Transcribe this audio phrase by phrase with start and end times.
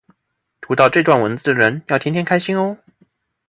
[0.59, 2.79] 读到这段文字的人要天天开心哦